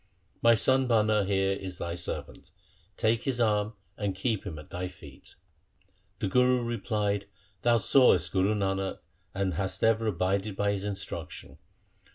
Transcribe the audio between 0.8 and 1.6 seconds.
Bhana here